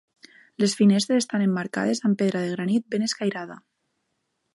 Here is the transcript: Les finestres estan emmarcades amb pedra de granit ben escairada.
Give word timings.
Les 0.61 0.73
finestres 0.77 1.19
estan 1.23 1.43
emmarcades 1.47 2.01
amb 2.09 2.19
pedra 2.21 2.41
de 2.45 2.55
granit 2.55 2.87
ben 2.95 3.07
escairada. 3.09 3.59